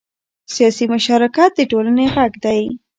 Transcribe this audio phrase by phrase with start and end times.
[0.55, 2.61] سیاسي مشارکت د ټولنې غږ دی